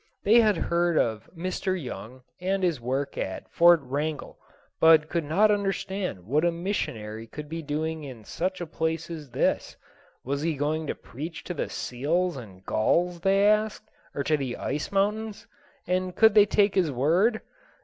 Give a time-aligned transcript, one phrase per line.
[0.23, 1.79] They had heard of Mr.
[1.79, 4.39] Young and his work at Fort Wrangell,
[4.79, 9.29] but could not understand what a missionary could be doing in such a place as
[9.29, 9.77] this.
[10.23, 14.57] Was he going to preach to the seals and gulls, they asked, or to the
[14.57, 15.45] ice mountains?
[15.85, 17.41] And could they take his word?